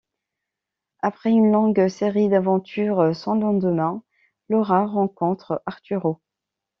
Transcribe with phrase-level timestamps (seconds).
[1.01, 4.01] Après une longue série d'aventures sans lendemain,
[4.49, 6.23] Laura rencontre Arturo.